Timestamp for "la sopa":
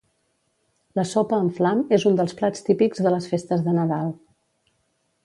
0.99-1.37